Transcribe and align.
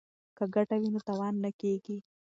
که 0.37 0.43
ګټه 0.55 0.75
وي 0.81 0.89
نو 0.93 0.99
تاوان 1.07 1.33
نه 1.43 1.49
کیږي. 1.61 1.97